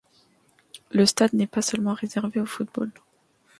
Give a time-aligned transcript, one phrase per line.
[0.89, 2.91] Le stade n'est pas seulement réservé au football.